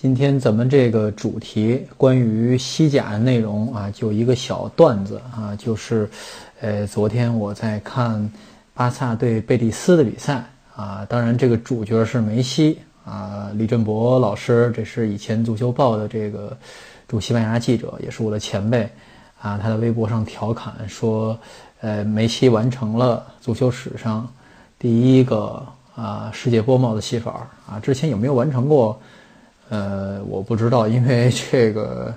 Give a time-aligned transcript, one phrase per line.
[0.00, 6.08] 今天咱们这个主题关于西甲的内容啊，就一个小段子啊，就是，
[6.62, 8.32] 呃，昨天我在看
[8.72, 10.42] 巴萨对贝蒂斯的比赛
[10.74, 16.56] 啊，当然这个主角是梅西啊，李振博老师，这是以前足球报的这个
[17.06, 18.88] 驻西班牙记者，也是我的前辈
[19.38, 21.38] 啊，他在微博上调侃说，
[21.82, 24.26] 呃，梅西完成了足球史上
[24.78, 25.62] 第一个
[25.94, 28.98] 啊世界波帽的戏法啊，之前有没有完成过？
[29.70, 32.12] 呃，我不知道，因为 这个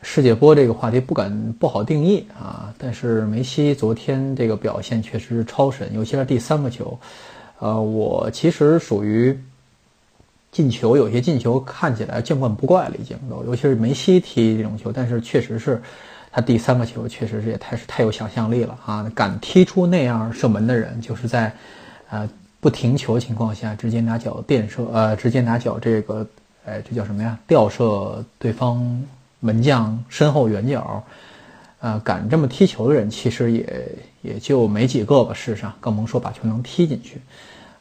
[0.00, 2.72] 世界波这个话题不敢不好定义啊。
[2.78, 6.98] 但是梅西昨天这个表现确实是超神，尤其是第三个球。
[7.58, 9.38] 呃，我其实属于
[10.50, 14.90] 进球，有些进球看起来见惯不怪了，已经都，尤其是梅西踢这种球。
[14.90, 15.82] 但是确实是
[16.32, 19.12] 他第三个球，确实是也太是太有想象力了啊！
[19.14, 21.52] 敢踢出那样射门的人，就是在
[22.08, 22.26] 呃
[22.58, 26.26] 不停球情况下直接拿脚垫射，呃，直接拿脚这个。
[26.66, 27.38] 哎，这叫什么呀？
[27.46, 29.02] 吊射对方
[29.38, 31.02] 门将身后远角，
[31.80, 33.88] 呃，敢这么踢球的人其实也
[34.20, 37.20] 也就没几个吧，世上更甭说把球能踢进去。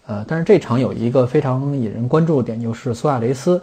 [0.06, 3.60] 呃，但是这场有一个非常引人关注的点，就是苏亚雷斯。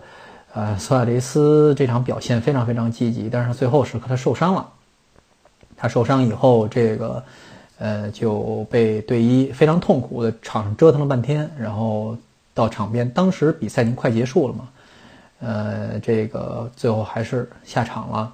[0.55, 4.69] 呃，苏亚雷斯这场表现非常非常积极，但是最后时刻他受伤了。
[5.77, 7.23] 他受伤以后，这个
[7.79, 12.17] 呃就被队医非常痛苦的场上折腾了半天，然后
[12.53, 14.69] 到场边，当时比赛已经快结束了嘛。
[15.45, 18.33] 呃，这个最后还是下场了，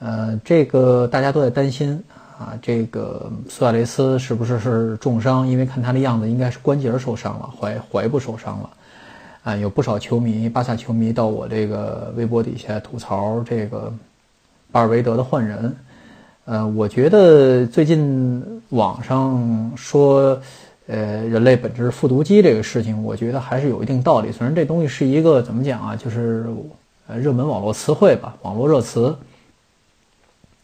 [0.00, 2.02] 呃，这个大家都在担心
[2.36, 5.46] 啊，这个苏亚雷斯是不是是重伤？
[5.46, 8.70] 因为看他的样子，应该是关节受伤了，踝踝部受伤了，
[9.44, 13.92] 啊，有不少球迷，巴萨球迷到我这个微博底下吐槽这个
[14.72, 15.76] 巴尔韦德的换人，
[16.44, 20.36] 呃，我觉得最近网上说。
[20.90, 24.32] 呃，人类本质复读机这个事情，我觉得还是有一定道理。
[24.32, 26.46] 虽然这东西是一个怎么讲啊，就是
[27.06, 29.14] 呃热门网络词汇吧，网络热词，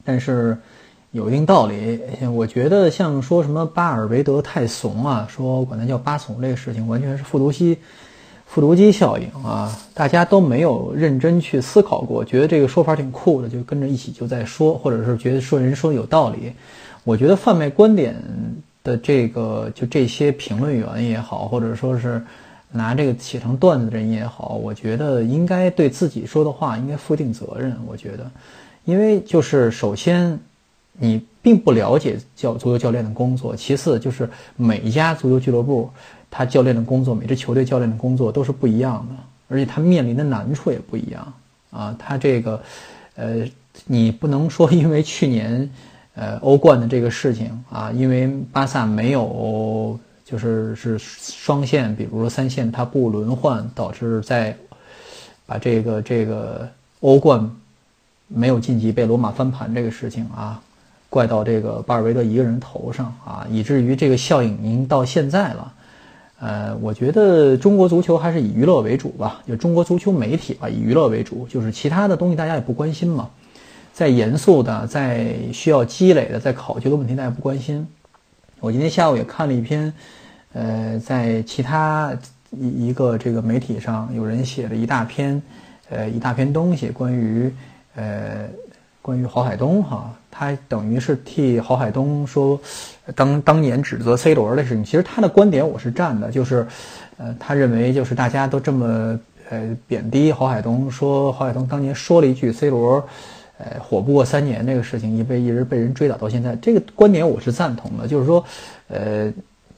[0.02, 0.56] 但是
[1.10, 2.00] 有一定道理。
[2.34, 7.76] 我觉得像说什么巴尔维德太怂啊，说管他叫巴怂这个事情，完全是复读机
[8.46, 16.54] 复读机效应啊，大家都没有认真去思考过，觉得这个说法挺酷的，就跟着一起就在说，或者是觉得说人说的有道理。
[17.04, 18.16] 我觉得贩卖观点。
[18.84, 22.22] 的这个就这些评论员也好，或者说是
[22.70, 27.74] 拿这个写成段子的人也好，我觉得应该对自己说的话应该负定责任。
[27.86, 28.30] 我觉得，
[28.84, 30.38] 因为就是首先
[30.98, 35.90] 你并不了解教足球教练的工作，其次就是每一家足球俱乐部
[36.30, 39.14] 他教练的工作，每支球队教练的工作都是不一样的，
[39.48, 41.32] 而且他面临的难处也不一样
[41.70, 41.96] 啊。
[41.98, 42.62] 他这个
[43.16, 43.48] 呃，
[43.86, 45.70] 你不能说因为去年。
[46.14, 54.56] 呃，欧冠的这个事情啊，因为巴萨没有就是是双线，比如说三线，它不轮换，导致在
[55.44, 56.68] 把这个这个
[57.00, 57.50] 欧冠
[58.28, 60.62] 没有晋级被罗马翻盘这个事情啊，
[61.10, 65.72] 怪到这个巴尔韦德一个人头上啊，以至于这个效应已经到现在了。
[66.38, 73.28] 呃，我觉得中国足球还是以娱乐为主吧，就中国足球媒体吧，以娱乐为主，就是其他的东西大家也不关心嘛。
[73.94, 77.86] 在严肃的，在需要积累的，在考究的问题，大家不关心。
[78.58, 79.92] 我今天下午也看了一篇，
[80.52, 82.12] 呃，在其他
[82.50, 85.40] 一一个这个媒体上，有人写了一大篇，
[85.90, 87.54] 呃，一大篇东西，关于
[87.94, 88.48] 呃，
[89.00, 92.60] 关于郝海东哈，他等于是替郝海东说，
[93.14, 94.82] 当当年指责 C 罗的事情。
[94.82, 96.66] 其实他的观点我是站的，就是，
[97.16, 99.16] 呃，他认为就是大家都这么
[99.50, 103.06] 呃贬低郝海东，说郝海东当年说了一句 C 罗。
[103.56, 108.08] 呃，火不过三年这个事情，一被一直被人追打到现在，这个观点我是赞同的。
[108.08, 108.44] 就是说，
[108.88, 109.32] 呃，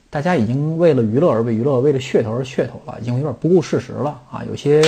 [0.08, 4.43] 大家已经为了娱乐而为娱乐，为了噱头而噱头了，已经有点不顾事实了啊。
[4.49, 4.82] 有些，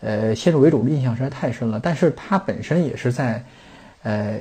[0.00, 1.78] 呃，先入为主的印象实在太深了。
[1.82, 3.44] 但是他本身也是在，
[4.02, 4.38] 呃，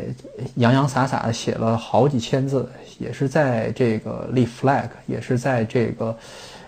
[0.55, 2.65] 洋洋洒洒的写了好几千字，
[2.97, 6.15] 也是在这个立 flag，也是在这个，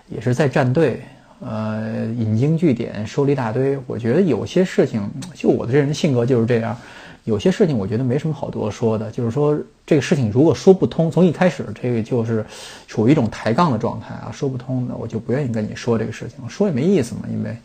[0.08, 1.00] 也是在站队，
[1.40, 3.78] 呃，引经据典，说了一大堆。
[3.86, 5.00] 我觉得有些事情，
[5.34, 6.76] 就我的这人的性格就是这样。
[7.24, 12.44] 有些事情我觉得没什么好多说的，就是说这个事情如果说不通，从一开始这个就是
[12.86, 17.56] 处于一种抬杠的状态啊，说不通的我就不愿意跟你说这个事情，说也没意思嘛，因为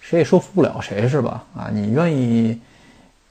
[0.00, 1.44] 谁也说服不了谁是吧？
[1.56, 2.60] 啊，你愿意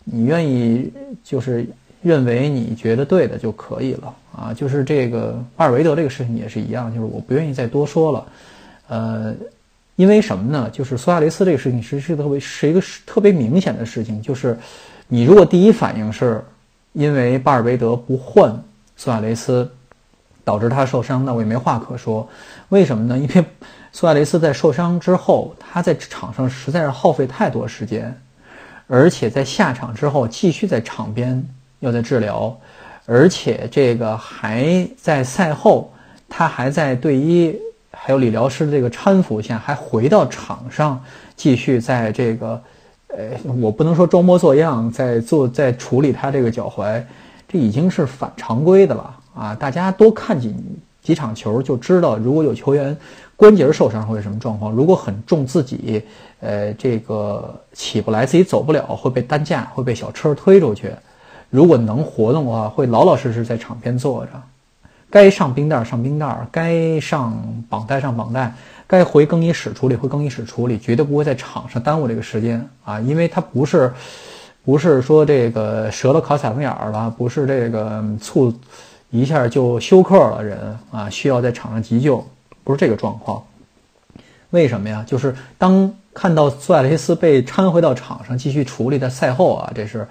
[0.04, 0.92] 你愿意
[1.24, 1.68] 就是
[2.02, 4.54] 认为你觉得对的就可以了啊。
[4.54, 8.28] 就是这个巴尔维德这个事情也是一样，就是我不愿意再多说了。
[8.88, 9.36] 呃，
[9.96, 10.70] 因为什么呢？
[10.72, 14.58] 就是苏亚雷斯这个事情实是特别是一个特别明显的事情，就是
[15.07, 16.44] 你如果第一反应是
[16.94, 18.56] 因为巴尔韦德不换
[18.96, 19.69] 苏亚雷斯。
[20.46, 22.30] 导致他受伤，那我也没话可说。
[22.69, 23.18] 为什么呢？
[23.18, 23.44] 因为
[23.92, 28.16] 苏亚雷斯在受伤之后，他在场上实在是耗费太多时间，
[28.86, 31.44] 而且在下场之后继续在场边
[31.80, 32.56] 要在治疗，
[33.07, 35.92] 而且这个还在赛后，
[36.30, 37.57] 他还在队医
[37.90, 41.04] 还有理疗师的这个搀扶下，还回到场上
[41.36, 42.62] 继续在这个，
[43.18, 43.30] 呃，
[43.62, 47.02] 我不能说装模作样在做在处理他这个脚踝，
[47.48, 49.16] 这已经是反常规的了。
[49.34, 50.54] 啊，大家多看几
[51.02, 52.96] 几场球就知道，如果有球员
[53.38, 54.72] 关节受伤会什么状况。
[54.72, 56.04] 如果很重，自己
[56.42, 60.92] 呃这个起不来，自己走不了，会被担架，会被小车推出去。
[61.50, 64.32] 如果能活动的话，会老老实实在场边坐着。
[65.10, 67.34] 该上冰袋上冰袋，该上
[67.70, 68.54] 绑带上绑带，
[68.88, 73.92] 该回更衣室处理回更衣室处理，绝对不会在场上耽误这个时间啊，因为他不是
[74.64, 78.54] 不是说这个折了烤嗓子眼儿了，不是这个猝。
[79.12, 82.26] 一下就休克了，人啊需要在场上急救，
[82.66, 83.42] 不是这个状况。
[84.50, 85.06] 为什么呀？
[85.08, 90.06] 就是当看到苏亚雷斯被搀回到场上继续处理的赛后啊，这是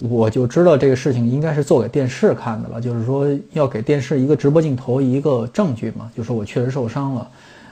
[0.00, 7.28] 我就知道这个事情应该是做给电视看的了，就是说要给电视一个直播镜头一个证据嘛，就说我确实受伤了。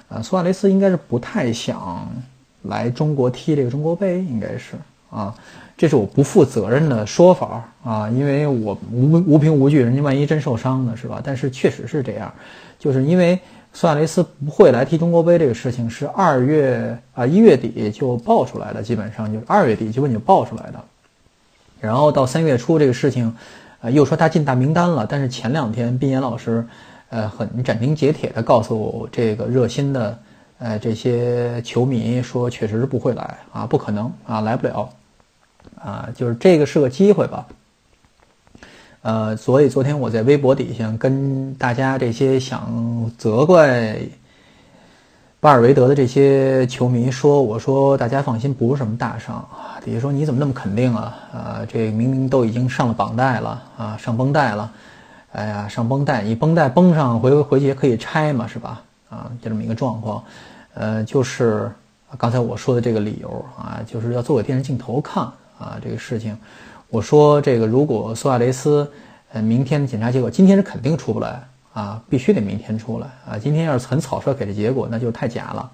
[0.08, 2.08] 啊，苏亚雷斯应该是不太想
[2.62, 4.74] 来中国踢这个中国杯，应该是
[5.10, 5.34] 啊。
[5.76, 11.22] 这是我不负责任的说法啊，因为我无无凭无据，人家万一真受伤呢，是吧？
[11.24, 12.30] 但是确实是这样，
[12.78, 13.38] 就是因为
[13.72, 20.84] 苏亚雷斯不会来踢中国杯这个事情是二月啊一月底就爆出来的，基本上就是二月底基本就爆出来的，
[21.80, 23.34] 然后到三月初这个事情，
[23.80, 26.66] 呃又说他进大名单了，但是前两天斌岩老师，
[27.08, 30.18] 呃很斩钉截铁的告诉这个热心的
[30.58, 34.88] 呃这些球迷说，确实是不会来啊，不可能啊，来不了。
[35.82, 37.46] 啊，就是这个是个机会吧，
[39.00, 43.96] 呃，所以昨天我在微博底下跟大家这些想责怪
[45.40, 49.80] 巴尔维德的这些球迷说，我说大家放心，不是什么大伤啊。
[49.82, 51.16] 底下说你怎么那么肯定啊？
[51.32, 54.70] 啊，这明明都已经上了绑带了啊，上绷带了，
[55.32, 58.82] 哎呀，上绷带，你绷带绷上回回去也可以拆嘛，是吧？
[59.08, 60.22] 啊，就这么一个状况，
[60.74, 61.72] 呃，就是
[62.18, 65.24] 刚才我说的这个理由啊，就是要做给电视镜头看。
[65.58, 66.36] 啊，这个事情，
[66.88, 68.90] 我说这个，如果苏亚雷斯，
[69.32, 73.38] 呃，明天的检查结果，今天是肯定出不来啊，必须得明天出来啊。
[73.38, 75.70] 今天要是很草率给的结果，那就太假了。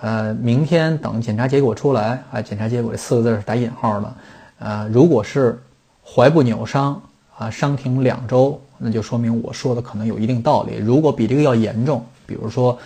[0.00, 4.14] 呃，明天等检查结果出来啊，检查结果这四个字是打引号的。
[4.60, 5.60] 呃，如果是
[6.04, 7.00] 踝部扭伤
[7.36, 10.76] 啊，伤停两周，那就说明我说的可能有一定道理。
[10.76, 12.78] 如果比这个要严重，比如说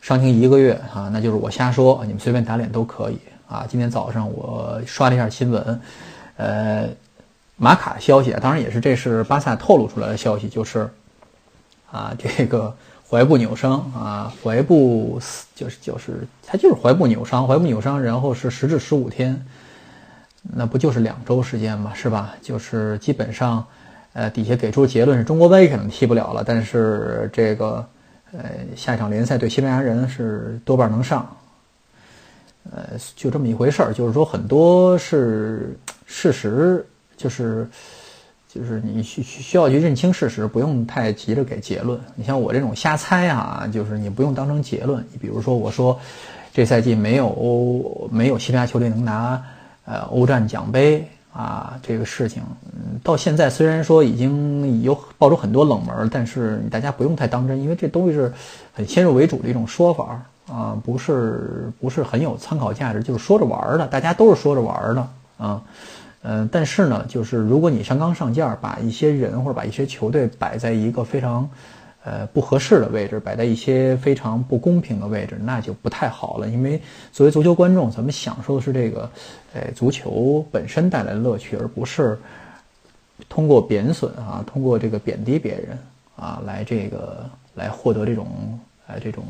[0.00, 3.18] 伤停一个月啊，那就是我瞎说，你们随便打脸都可以。
[3.48, 5.80] 啊，今天早上我刷了一下新闻，
[6.36, 6.86] 呃，
[7.56, 10.86] 马卡消息啊，当然也是这是巴萨透露出来的消息，就是
[11.90, 12.74] 啊，这个
[13.08, 15.20] 踝部扭伤啊，踝部
[15.54, 19.44] 就是就是他就是踝部扭伤，踝部扭伤，然后是十至十五天，
[20.42, 22.34] 那不就是两周时间嘛，是吧？
[22.42, 23.64] 就是基本上，
[24.12, 27.84] 呃，底下给出结论是中国杯可能踢不了了，但是这个
[28.32, 28.44] 呃
[28.76, 31.26] 下一场联赛对西班牙人是多半能上。
[32.70, 37.66] 呃，就这么一回事儿，就是说很多是事实，就是
[38.58, 42.00] 就是你需需要去认清事实，不用太急着给结论。
[42.16, 45.04] 你像我这种瞎猜啊，就是你不用当成结论。
[45.12, 45.98] 你比如说，我说
[46.52, 49.40] 这赛季没有欧没有西班牙球队能拿
[49.84, 58.32] 呃欧战奖杯啊，这个事情，嗯，到现在虽然说已经有爆出很多冷门，但是大家不用太当真，因为这东西是
[58.72, 60.20] 很先入为主的一种说法。
[60.50, 65.62] 啊，不是不是很有参考价值，就是说着玩的，大家都是说着玩的啊，
[66.22, 71.48] 嗯，但是呢，就是如果你上纲上线，把一些人或者把一些球队摆在一个非常
[72.04, 76.48] 呃不合适的位置，摆在一些非常不公平的位置，那就不太好了。
[76.48, 76.80] 因为
[77.12, 79.10] 作为足球观众，咱们享受的是这个，
[79.54, 82.18] 呃，足球本身带来的乐趣，而不是
[83.28, 85.78] 通过贬损啊，通过这个贬低别人
[86.16, 89.24] 啊，来这个来获得这种呃这种。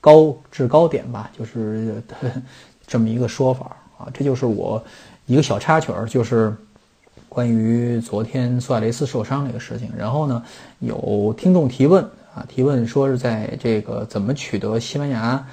[0.00, 2.00] 高制高点吧，就是
[2.86, 4.82] 这么一个说法啊，这就是我
[5.28, 6.56] 一个小插曲儿，就是
[7.28, 9.90] 关于昨天苏亚雷斯受伤这个事情。
[9.94, 10.42] 然后呢，
[10.78, 12.02] 有听众提问
[12.34, 15.46] 啊，提问说是在这个怎么取得西班牙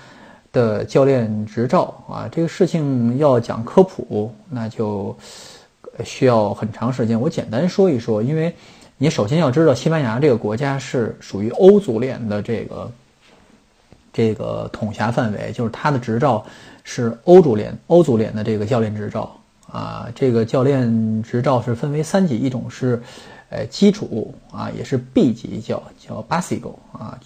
[0.54, 5.14] 的教练执照啊，这个事情要讲科普，那就
[6.06, 7.20] 需要很长时间。
[7.20, 8.56] 我简单说一说，因为
[8.98, 12.92] 你首先要知道，西班牙这个国家是属于欧足联的这个
[14.14, 16.46] 这个统辖范围，就是它的执照
[16.86, 19.36] 是欧足联欧足联的这个教练执照
[19.72, 20.08] 啊。
[20.16, 23.02] 这个教练执照是分为三级，一种是
[23.50, 27.20] 呃基础啊，也是 B 级叫叫 Basico 啊。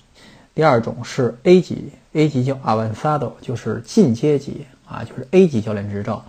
[0.56, 6.26] 第二种是 A 级，A 级叫 Avanzado，就是进阶级啊，就是 A 级教练执照。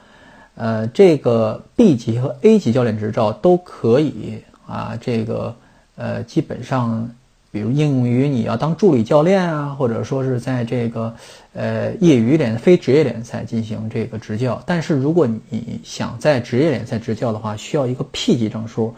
[0.54, 5.56] 呃，这个 B 级和 A 级教练执照都可以啊，这个
[5.96, 7.10] 呃，基本上，
[7.50, 11.14] 比如应用于你要当助理教练啊，或者说是在这个
[11.52, 14.62] 呃业余联非职业联赛进行这个执教。
[14.66, 18.94] 但是如果你想在职业联赛执教的话，需要一个 P 级证书，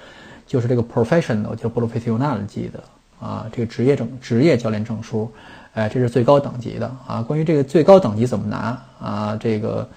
[0.47, 2.83] 就是这个 Professional，叫 Professional 级的。
[3.21, 5.31] 啊，这个职业证、职业教练证书，
[5.75, 7.23] 哎，这是最高等级的啊。
[7.23, 9.89] 关于这个最高等级怎么拿啊，这个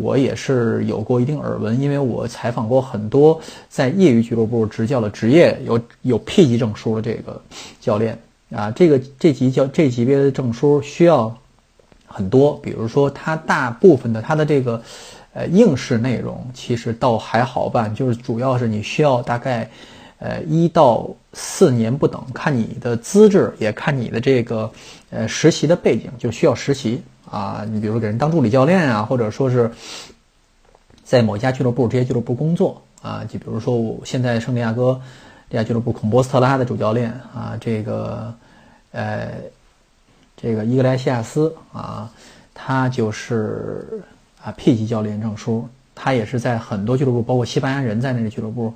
[0.00, 7.40] 我也是有过一定耳闻，因为我采访过很多在业余俱乐部执教的职业有有 P 级证书的这个
[7.80, 8.18] 教练
[8.50, 8.70] 啊。
[8.70, 11.34] 这个这级教这级别的证书需要
[12.06, 14.82] 很多，比如说他大部分的他的这个
[15.32, 19.70] 呃应试内容其实倒还好办，就是主要是你需要大概。
[20.20, 24.70] 呃，一到四年不等，看你的资质，也看你的这个
[25.10, 27.02] 呃实习的背景，就需要实习
[27.34, 27.64] 啊。
[27.68, 29.70] 你比如给人当助理教练啊，或者说是
[31.02, 33.24] 在某一家俱乐部这些俱乐部工作啊。
[33.28, 35.00] 就比如说我现在圣地亚哥
[35.50, 38.34] 这家俱乐部孔波斯特拉的主教练啊，这个
[38.92, 39.28] 呃
[40.36, 42.10] 这个伊格莱西亚斯啊，
[42.54, 44.02] 他就是
[44.42, 48.72] 啊 P 级教练证书，他也是在很多俱乐部，包括西班牙人在内的俱乐部。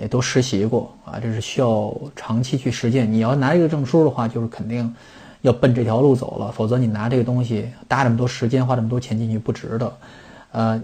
[0.00, 3.12] 也都实习过啊，这是需要长期去实践。
[3.12, 4.94] 你要拿这个证书的话，就是肯定
[5.42, 9.92] 要奔这条路走了，否则你拿这个东西搭这么多时间，花这么多钱进去不值得。
[10.52, 10.82] 呃，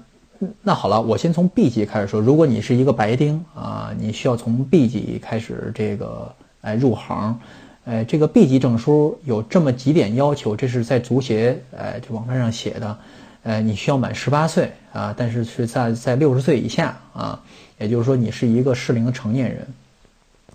[0.63, 2.21] 那好了，我先从 B 级开始说。
[2.21, 7.39] 如果你是一个白丁啊，你需要从 B 级开始这个来入行。
[7.85, 12.99] 哎，这个 B 级证书有这么几点要求，这是在足协哎这网站上写的。
[13.43, 17.41] 呃，你需要满十八岁啊，但是是在在六十岁以下啊。
[17.79, 19.67] 也就是说，你是一个适龄的成年人，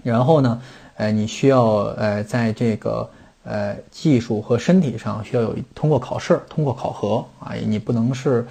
[0.02, 0.60] 然后呢，
[0.96, 1.64] 呃，你需要
[1.96, 3.08] 呃，在这个
[3.44, 8.46] 呃技术和身体上需要有通过考试、通过考核啊，你不能是，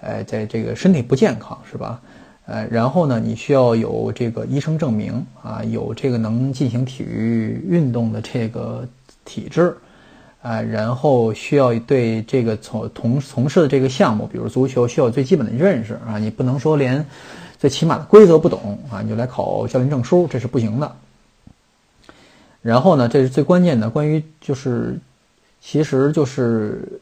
[0.00, 2.00] 呃，在这个身体不健康是吧？
[2.46, 8.86] 呃，然后呢，你需要有这个医生证明啊，有这个能进行体育运动的这个
[9.24, 9.76] 体质，
[10.40, 17.04] 啊，然后需要对这个从从从事的这个项目，比如足球，需要最基本的认识啊，你不能说连。
[17.58, 20.96] 最起码的规则不懂啊，你就来考教练证书，这是不行的。
[22.62, 24.98] 然后呢，这是最关键的，关于就是，
[25.60, 27.00] 其实就是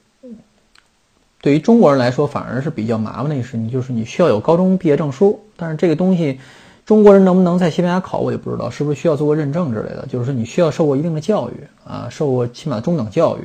[1.41, 5.41] 对于中国人来说，反而是比较麻烦的一个事情，就是你需要有高中毕业证书。
[5.57, 6.39] 但是这个东西，
[6.85, 10.07] 中国人能不能在西班牙考，我也不知道，是不是需要做过认证之类的？
[10.09, 13.41] 就是说你需要受过一定的教育啊，受过起码中等教育。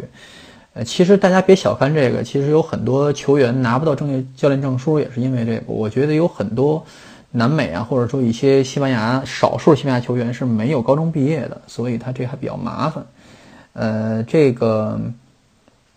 [0.73, 5.63] 呃，其实大家别小看这个，其实有很多球员拿不到正业教练证书，也是因为这个。
[5.67, 6.83] 我觉得有很多
[7.31, 13.03] 南美啊，或者说一些西班牙少数西班牙球员是没有高中毕业的，所以他这还比较麻烦。
[13.73, 15.00] 呃，这个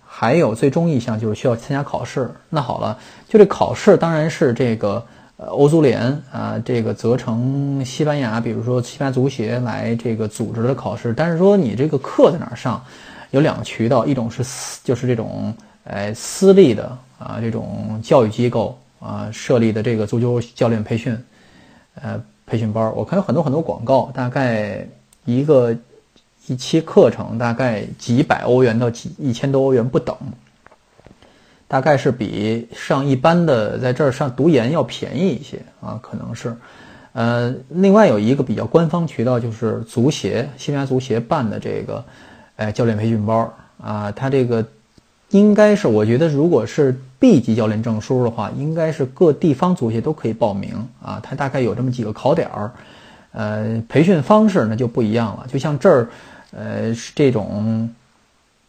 [0.05, 2.31] 还有最终一项就是需要参加考试。
[2.49, 2.99] 那好了，
[3.29, 5.05] 就这考试当然是这个
[5.37, 6.00] 呃欧足联
[6.33, 11.12] 啊，这个责成西班牙，比如说西班牙足协来这个组织的考试。
[11.12, 12.83] 但是说你这个课在哪儿上？
[13.31, 21.17] 有两个渠道，一种是私，就是这种，呃，私立的啊，这种教育机构啊设立的这个足球教练培训，
[21.95, 24.87] 呃，培训班我看有很多很多广告，大概
[25.25, 25.77] 一个
[26.47, 30.17] 一期课程大概几百欧元到几一千多欧元不等，
[31.67, 36.57] 大概是比上一般的在这儿上读研要便宜一些啊，可能是，
[37.13, 42.05] 呃，另外有一个比较官方渠道，就是足协，西班牙足协办的这个。
[42.57, 43.51] 哎，教练培训班
[43.83, 44.65] 啊，他这个
[45.35, 50.71] 应该是，我觉得如果是 B 级教练证书的话，应该是各地方足协都可以报名
[51.03, 51.19] 啊。
[51.21, 52.71] 它大概有这么几个考点儿，
[53.33, 55.45] 呃，培训方式呢就不一样了。
[55.53, 56.09] 就像这儿，
[56.53, 57.91] 呃，这种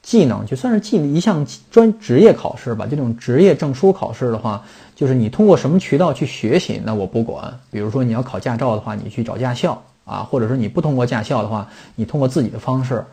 [0.02, 4.64] 技能就算是技一项专职业考试吧，这种职业证书考试的话，
[4.96, 7.54] 就是你通过什么渠道去学习，那我不管。
[7.70, 13.06] 比如说你要考驾照的话，你去找驾校啊，或者说你不通过驾校的话，你通过自己的方式。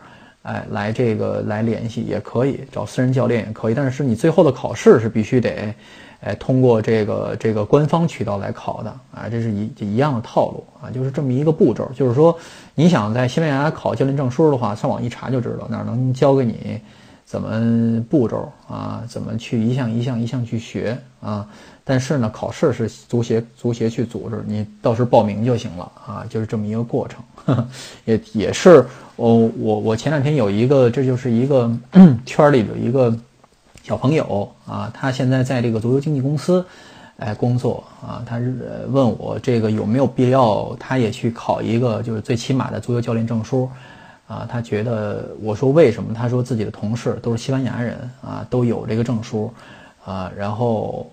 [0.43, 5.73] 哎，来这个来联系也可以，找私人教练也可以，但是你最后的考试是必须得，
[6.19, 11.89] 哎，通过这个这个官方渠道来考的啊，这是一一样的套路啊，就是这么一个步骤。
[11.95, 12.37] 就是说，
[12.75, 16.79] 你想在西班牙考教练证书的话，上网一查就知道哪能教给你，
[17.33, 21.47] 怎么步骤啊，怎么去一项一项一项去学啊。
[21.83, 27.67] 但是呢，考试是足协足协去组织，你到时候报名就行了啊，就是这么一个过程。
[28.05, 28.85] 也也是
[29.15, 31.75] 我我我前两天有一个，这就是一个
[32.23, 33.11] 圈里的一个
[33.81, 36.63] 小朋友啊，他现在在这个足球经纪公司
[37.17, 38.39] 哎工作啊，他
[38.91, 43.67] 问我这个有没有必要，他也去考一个就是最起码的足球教练证书
[44.27, 44.47] 啊。
[44.49, 46.13] 他觉得我说为什么？
[46.13, 49.53] 他说自己的同事都是西班牙人啊，都有这个证书
[50.05, 51.09] 啊，然后。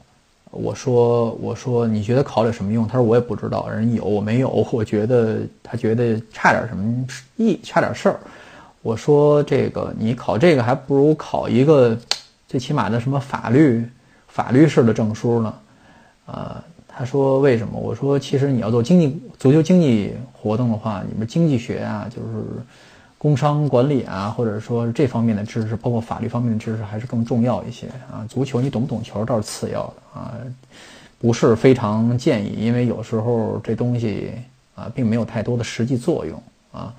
[0.53, 2.85] 我说，我说，你觉得考了什么用？
[2.85, 4.49] 他说我也不知道，人有我没有。
[4.73, 8.19] 我觉得他觉得差点什么意，差点事儿。
[8.83, 11.97] 我说这个你考这个还不如考一个
[12.49, 13.89] 最起码的什么法律
[14.27, 15.55] 法律式的证书呢？
[16.27, 17.79] 啊，他说为什么？
[17.79, 22.45] 我说其实你要做经济足球经济活动的话，你们经济学啊，就是。
[23.21, 28.25] 工商管理啊，或者说这方面的知识，包括法律方面的知识，还是更重要一些啊。
[28.27, 30.33] 足球你懂不懂球倒是次要的啊，
[31.19, 34.33] 不是非常建议，因为有时候这东西
[34.75, 36.95] 啊，并没有太多的实际作用啊。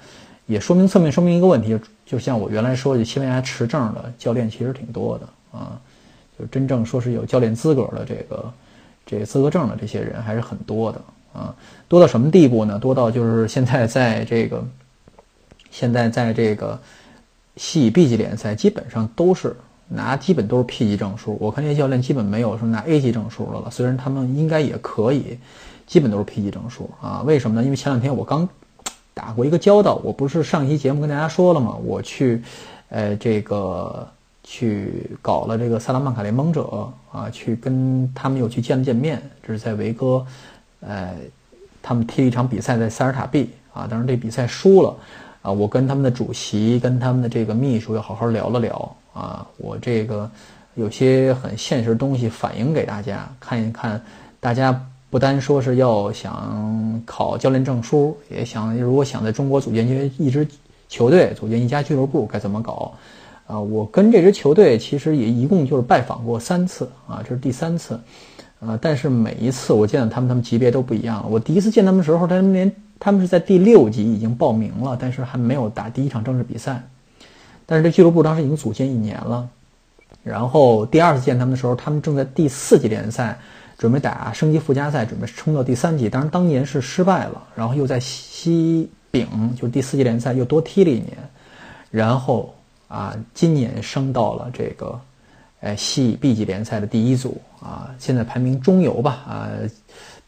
[0.46, 1.76] 也说明侧面说明一个问题，
[2.06, 5.82] 就像我原来说的，西班牙持证的教练其实挺多的啊，
[6.38, 8.54] 就真正说是有教练资格的这个
[9.08, 11.02] 这个资格证的这些人还是很多的
[11.34, 11.56] 啊。
[11.88, 12.78] 多到什么地步呢？
[12.78, 14.64] 多到就是现在在这个。
[15.72, 16.80] 现在在这个
[17.58, 19.56] 西乙 B 级联赛，基本上都是
[19.88, 21.38] 拿，基本都是 P 级证书。
[21.40, 25.38] 我看那些教练基本没有说拿 A 级证书的了，虽然他们应该也可以，
[25.88, 27.24] 基本都是 P 级证书啊。
[27.26, 27.64] 为什么呢？
[27.64, 28.48] 因为前两天我刚
[29.14, 31.76] 打过一个交道，我不是上一期节目跟大家说了吗？
[31.84, 32.42] 我去，
[32.90, 34.08] 呃，这个
[34.44, 40.26] 去搞了这个萨拉曼卡联盟者啊，去跟他们又去见了见面，这是在维哥，
[40.80, 41.14] 呃，
[41.82, 44.96] 他们踢了一场比赛在塞尔塔 B 啊，当然这比赛输了。
[45.42, 50.30] 啊，我跟他们的主席、跟他们的这个秘书要好好聊了聊啊，我这个
[50.76, 54.02] 有些很现实的东西反映给大家看一看。
[54.40, 54.80] 大家
[55.10, 60.48] 不单说是要想考教练证书，也想如果想在中国组建一支
[60.88, 62.94] 球队、组建一家俱乐部该怎么搞
[63.46, 63.60] 啊？
[63.60, 68.00] 我跟这支球队其实也一共就是拜访过三次啊，这是第三次
[68.62, 71.26] 啊，但是每一次我见到他们，他们级别都不一样。
[71.30, 72.72] 我第一次见他们的时候，他们连。
[73.04, 76.84] 他们是在第六级已经报名了，但是还没有打第一场正式比赛。
[77.66, 79.50] 但是这俱乐部当时已经组建一年了。
[80.22, 83.36] 然后第二次见他们的时候，他们正在第四级联赛
[83.76, 86.08] 准备打升级附加赛，准备冲到第三级。
[86.08, 91.18] 当然当年是失败了，然后又在西丙，就是第四级联赛又多踢了一年。
[91.90, 92.54] 然后
[92.88, 95.02] 啊，今年升到了这个，
[95.62, 99.50] 哎西 B 级联赛的第一组啊，现在排名中游吧啊。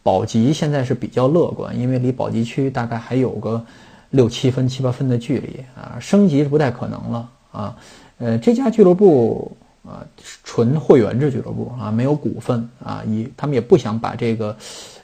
[0.04, 3.66] 保级现在是比较乐观，因为离保级区大概还有个
[4.10, 7.78] 六七分、七八分的距离啊，升级是不太可能了啊。
[8.18, 10.06] 呃，这家俱乐部啊，
[10.44, 14.54] 纯会员制俱乐部啊，没有股份啊，以他们也不想把这个，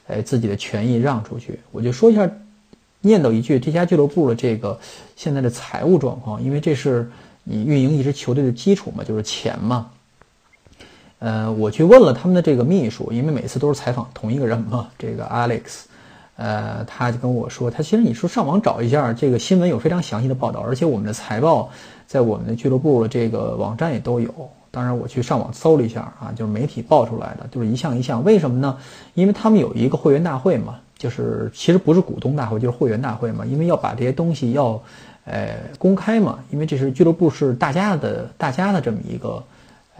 [0.06, 1.58] 呃，自己的权益让出去。
[1.72, 2.30] 我就说一下，
[3.00, 4.78] 念叨一句，这家俱乐部的这个
[5.16, 7.10] 现在的财务状况，因为这是
[7.42, 9.90] 你运营一支球队的基础嘛，就是钱嘛。
[11.20, 15.82] 呃，我去问了他们的这个秘书，因为每次都是采访同一个人嘛， 这个 Alex，
[16.36, 21.70] 呃，他就跟我说，他其实你说上网找一下这个新闻有非常详细的报道，而且我们的财报
[22.06, 24.34] 在我们的俱乐部的这个网站也都有。
[24.70, 28.24] 当然，我去上网搜了一下啊，就是媒体报出来的，就是一项一项。
[28.24, 28.78] 为什么呢？
[29.12, 34.80] 因为他们有一个会员大会嘛，就是其实不是股东大会，就是会员大会嘛，因为要把这些东西要，
[35.26, 39.42] 呃，公开嘛，因为这是俱乐部是大家的，大家的这么一个。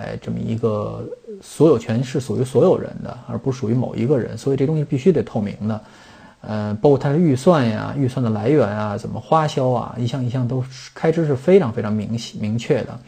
[0.01, 1.05] 哎，这么一个
[1.43, 5.81] 所有权是属于所有人的，而不属于某一个人，所以这东西必须得透明的。
[6.41, 12.99] 呃，包括它的预算呀、预算的来源啊、怎么花销啊，一项一项都开支是非常非常明明确的。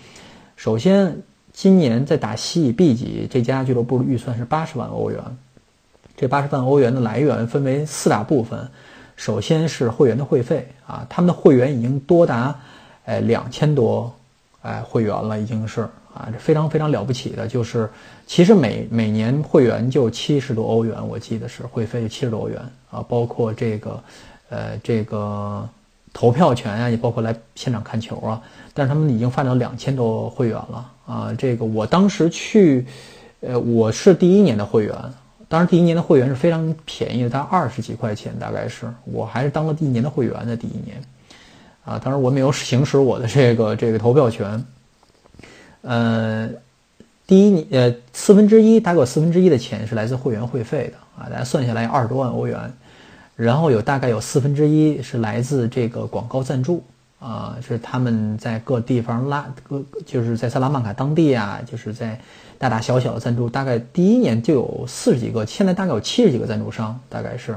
[0.54, 1.16] 首先，
[1.50, 5.18] 今年在打西乙 B 级，这家俱乐部的预算是八十万欧元。
[6.14, 8.68] 这八十万欧元的来源分为四大部分，
[9.16, 12.54] 首先是会员的会费啊，他们的会员已经多达
[13.06, 14.12] 哎两千多
[14.60, 15.88] 哎会员了，已经是。
[16.14, 17.88] 啊，这非常非常了不起的，就是
[18.26, 24.02] 其实每每年会员就七十多欧元，我记得是会费七十多欧元啊，包括这个，
[24.50, 25.66] 呃，这个
[26.12, 28.42] 投票权啊，也包括来现场看球啊。
[28.74, 31.34] 但是他们已经发展到两千多会员了啊。
[31.38, 32.86] 这个我当时去，
[33.40, 34.94] 呃，我是第一年的会员，
[35.48, 41.02] 当时第一年的会员是非常便宜的，大概二十几块钱，大概是我还是当了第一年的会员的第一年，
[41.86, 44.62] 啊，当然我没有行使我的这个这个投票权。
[45.82, 46.48] 呃，
[47.26, 52.72] 第一年呃四分之一，大概有四分之一的钱是来自会员会费的啊，大家算下来二十多万欧元，
[53.36, 56.82] 然后有大概有四分之一是来自这个广告赞助
[57.18, 62.20] 啊，是他们在各地方拉各，就是在萨拉曼卡当地啊，就是在
[62.58, 67.56] 大大小小的赞助，大概第一年就有四十几个，现在大概有七十几个赞助商，大概是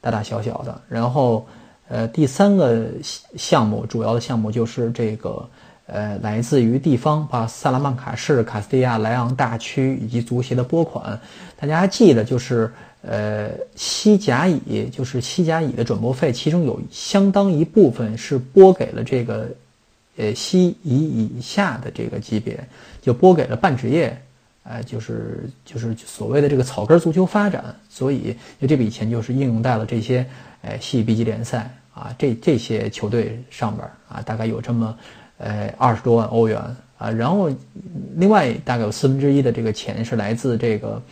[0.00, 0.80] 大大小小的。
[0.88, 1.46] 然后，
[1.88, 2.86] 呃，第三个
[3.36, 5.46] 项目主要的项目就是这个，
[5.88, 11.20] 呃，来自于地方，把萨拉曼卡市、卡斯蒂亚莱昂大区以及足协的拨款，
[11.58, 12.72] 大家还记得就是。
[13.00, 19.48] 呃，西甲乙就是西甲乙的转播费，其中有相当一部分是拨给了这个，
[20.16, 22.58] 呃，西乙以下的这个级别，
[23.00, 24.20] 就拨给了半职业，
[24.64, 30.26] 呃，就是就是所谓的这个草根足球发展，所以就这笔钱就是应用在了这些，
[30.62, 34.98] 呃，西乙 B 级联赛啊，这这些球队上边啊，大概有这么，
[35.38, 36.60] 呃，二十多万欧元
[36.98, 37.50] 啊，然后
[38.16, 41.02] 另外大概有四分之一的这个钱是来自这个，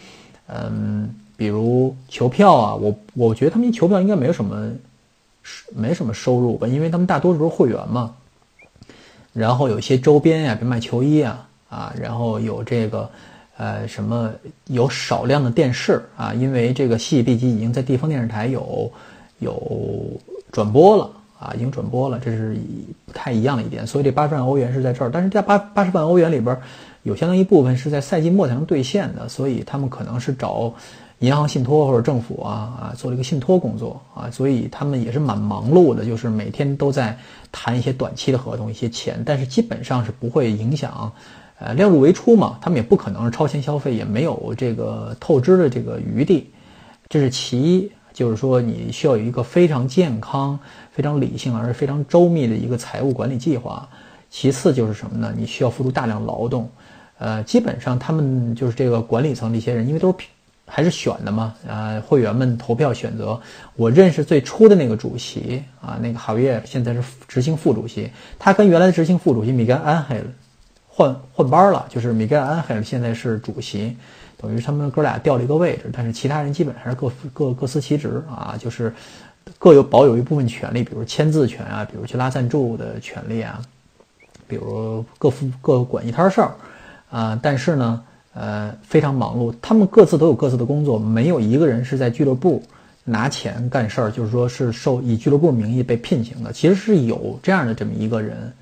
[0.48, 1.14] 嗯。
[1.38, 4.72] 比如球票啊，我我觉得他们球票应该没有什么，
[5.74, 8.14] 没什么收入吧，因为他们大多数都是会员嘛。
[9.34, 13.10] 然后有一些周边呀，比如卖球衣啊，啊，然后有这个，
[13.58, 14.32] 呃，什么
[14.68, 18.90] 有少量的电视啊，因为这个戏毕竟已经在地方电视台有
[19.40, 19.62] 有
[20.50, 22.56] 转播了啊，已经转播了，这是
[23.04, 23.86] 不太一样的一点。
[23.86, 26.56] 所以这八十万欧元是在这儿，但是在八八十万欧元里边，
[27.02, 30.72] 有相当一部分是在赛季末才能兑现的，所以他们可能是找。
[31.20, 37.16] 银行信托或者政府啊啊做了一个信托工作啊，所以他们也是蛮忙碌的，就是每天都在
[37.50, 41.10] 谈一些短期的合同，一些钱，但是基本上是不会影响，
[41.58, 46.50] 呃，量入为出嘛，他们也不可能是超前消费，也没有这个透支的这个余地，
[47.08, 50.58] 这是其一，就是说你需要有一个非常健康、
[50.90, 53.86] 非常理性而非常周密的一个财务管理计划。
[54.30, 55.32] 其次就是什么呢？
[55.36, 56.68] 你需要付出大量劳动，
[57.18, 60.26] 呃，基本上他们就是这个管理层这些人，因为都是。
[60.68, 61.54] 还是选的嘛？
[61.68, 63.40] 啊，会员们投票选择。
[63.76, 68.10] 我认识最初的那个主席啊，那个哈维现在是执行副主席。
[68.36, 70.20] 他跟原来的执行副主席米盖安海
[70.88, 73.96] 换换班了，就是米盖安海现在是主席，
[74.36, 75.90] 等于他们哥俩调了一个位置。
[75.92, 78.92] 但是其他人基本还是各各各司其职啊，就是
[79.58, 83.60] 各有保有一部分权利，比如签字权啊，比如去拉赞助的权利啊，
[84.46, 86.54] 比如各负各管一摊事儿
[87.10, 87.38] 啊。
[87.42, 88.02] 但是呢。
[88.38, 92.62] 呃，非常忙碌，他们各自都有各自的工作，没有一个人是在俱乐部
[93.02, 96.52] 拿钱干事儿，就是说是受以俱乐部名义被聘请的。
[96.52, 98.52] 其实是有这样的这么一个人，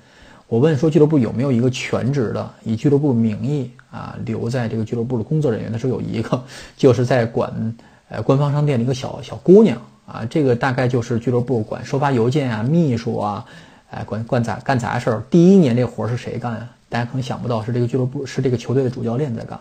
[0.47, 5.71] 我问说俱乐部有没有一个全职的以俱乐部名义啊留在这个俱乐部的工作人员？
[5.71, 6.43] 他说有一个，
[6.77, 7.75] 就是在管
[8.09, 13.45] 呃官方商店的一个小小姑娘啊，这个大概就是俱乐部管收发邮件啊、秘书啊，
[13.89, 15.23] 哎管管杂干杂事儿。
[15.31, 16.69] 第一年这活儿是谁干啊？
[16.89, 19.59] 大家可能想不到，是这个俱乐部，是这个球队的主教练在干，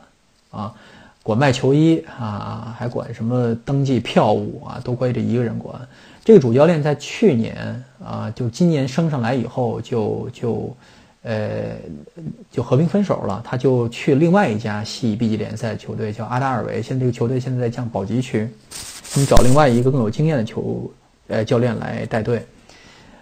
[0.51, 0.75] 啊，
[1.23, 5.75] 管卖球衣啊，还管什么登记票务啊，都归这一个人管。
[6.25, 7.55] 这个主教练在去年
[8.03, 10.75] 啊，就今年升上来以后，就就，
[11.23, 11.77] 呃，
[12.51, 16.81] 就和平分手了，他就去另外一家西 B 级联赛球队，叫阿达尔维。
[16.81, 18.49] 现在这个球队现在在降保级区，
[19.13, 20.91] 他们找另外一个更有经验的球，
[21.29, 22.43] 呃，教练来带队。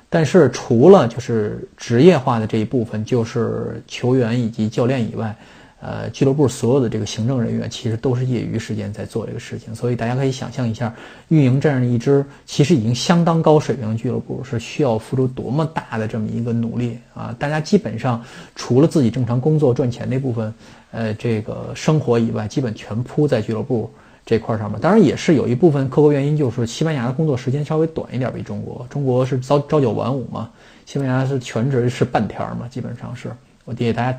[0.09, 5.35] 但是除了就是职业化的这一部分，就是球员以及教练以外，
[5.83, 9.75] 呃，俱乐部所有的这个行政人员其实都是业余时间在做这个事情。
[9.75, 10.95] 所以大家可以想象一下，
[11.27, 17.35] 运营这样一支其实已经相当高水平的俱乐部是需要付出多么大的这么一个努力啊！
[17.39, 18.23] 大家基本上
[18.55, 20.55] 除了自己正常工作赚钱那部分，
[20.93, 23.91] 呃，这个生活以外，基本全扑在俱乐部。
[24.25, 28.87] 这块儿上面，当然也是有一部分客观原因，就是西班牙的工作时间稍微短一点，比中国。
[28.89, 30.49] 中国是朝朝九晚五嘛，
[30.87, 33.33] 西班牙是全职是半天嘛，基本上是
[33.65, 34.17] 我给大家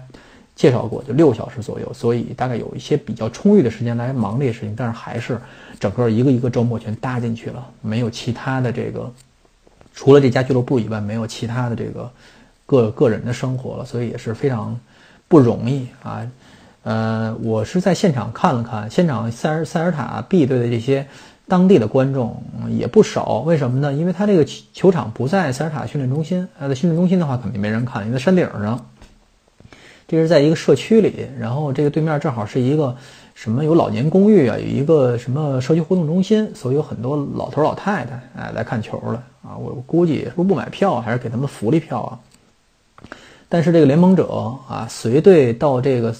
[0.56, 4.76] 介绍过，就六小时左右，所以大概有一些比较充裕的时间来忙这些事情。
[4.78, 5.40] 但是还是
[5.80, 9.12] 整个一个一个周末全搭进去了，没有其他的这个，
[9.96, 12.12] 除了这家俱乐部以外，没有其他的这个
[12.68, 14.80] 个个人的生活了，所以也是非常
[15.28, 16.22] 不容易啊。
[16.84, 21.08] 呃，我是在现场看了看，现场塞尔塞尔塔 B 队的这些
[21.48, 23.40] 当地的观众也不少。
[23.40, 23.92] 为什么呢？
[23.92, 28.86] 因为他这个球场不在塞尔塔训练中心，他，在训练中心的话肯定没人看，因为在山顶上。
[30.16, 32.96] 这是在一个社区里，然后这个对面正好是一个
[33.34, 39.58] 什么有老年公寓啊，有一个什么社区活动中心，所以有很多老头老太太哎来看球了啊。
[39.58, 42.20] 我估计是不是不买票，还是给他们福利票啊？
[43.50, 44.28] 但是这个联盟者
[44.68, 46.14] 啊，随队到这个。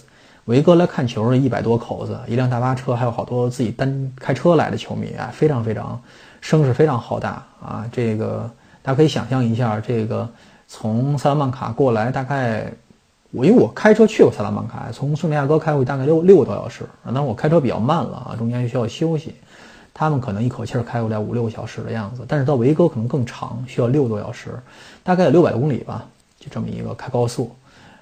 [0.46, 5.98] 维哥来看球的一百多口子，一辆大巴车，还有好多自己单开车来的球迷啊，非常非常
[6.42, 7.90] 声势非常浩大啊！
[7.94, 8.52] 这个
[8.82, 10.30] 大家可以想象一下，这个
[10.68, 12.70] 从萨拉曼卡过来，大概
[13.34, 19.34] 我因为我开车去过萨拉曼卡，从圣地亚哥开过去大概六六个多小时，那我开车比较慢了啊，中间需要休息。
[19.92, 24.52] 他们可能一口气儿开过来五六个小时的样子，但是到维哥可能更长，需要六个多小时，
[25.04, 26.06] 大概有六百公里吧，
[26.40, 27.52] 就这么一个开高速，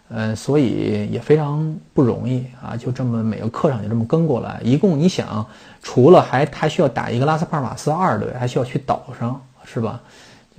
[0.09, 5.45] 嗯，所以也非常不容易啊，就这么每个课上就这么跟过来，一共你想，
[5.81, 10.01] 除了还还需要打一个拉斯帕尔马斯二队，还需要去岛上，是吧？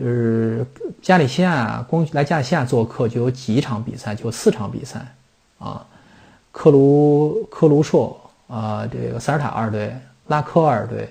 [0.02, 0.66] 就是
[1.00, 5.00] 加利西亚，光来加利西亚做客就有几场比赛，就四场比赛，
[5.60, 5.86] 啊，
[6.50, 9.94] 科卢科卢硕啊，这个塞尔塔二队，
[10.26, 11.08] 拉科二队，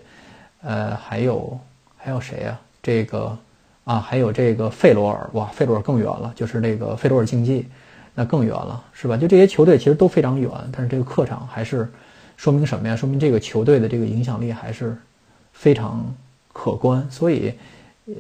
[0.62, 1.58] 呃，还有
[1.96, 2.60] 还有谁呀？
[2.84, 3.38] 这个
[3.86, 7.70] 啊，还有这个费罗尔，哇，费罗尔更远了，就是那个费罗尔竞技，
[8.14, 9.16] 那更远了，是吧？
[9.16, 11.90] 就这些球队其实都非常远，但是这个客场还是
[12.36, 12.96] 说明什么呀？
[12.98, 14.98] 说明这个球队的这个影响力还是
[15.54, 16.14] 非常
[16.52, 17.54] 可观，所以。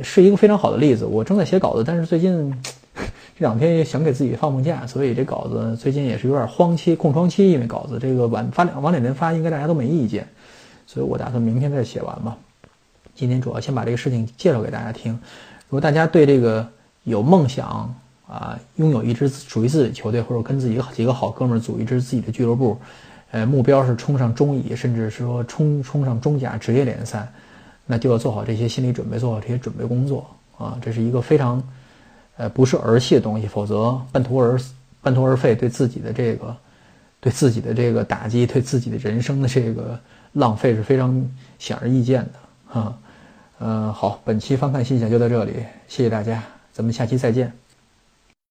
[0.01, 1.05] 是一个非常好的例子。
[1.05, 2.53] 我正在写稿子，但是最近
[2.93, 7.51] 这两天也想给自己放放假，所以这稿子最近也是有点荒期、空窗期。
[7.51, 10.27] 因为稿子这个晚发两晚两天发，应该大家都没意见，
[10.85, 12.37] 所以我打算明天再写完吧。
[13.15, 15.11] 今天主要先把这个事情介绍给大家听。
[15.67, 16.67] 如果大家对这个
[17.03, 17.93] 有梦想
[18.27, 22.77] 啊，拥有一支属于自己的球队，或者跟自己几个好哥们儿组一支自己的俱乐部，
[23.31, 27.27] 呃，目标是冲上中乙，甚至是说冲冲上中甲职业联赛。
[27.85, 30.25] 那就要做好这些心理准备，做好这些准备工作
[30.57, 30.77] 啊！
[30.81, 31.61] 这是一个非常，
[32.37, 34.59] 呃，不是儿戏的东西，否则半途而
[35.01, 36.55] 半途而废，对自己的这个，
[37.19, 39.99] 对自己的这个打击，对自己的人生的这个
[40.33, 42.97] 浪费是非常显而易见的啊！
[43.59, 45.53] 嗯，好，本期翻看心想就到这里，
[45.87, 46.41] 谢谢大家，
[46.71, 47.60] 咱们下期再见。